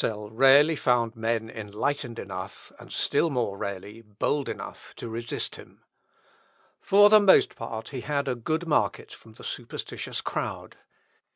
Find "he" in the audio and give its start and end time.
7.88-8.02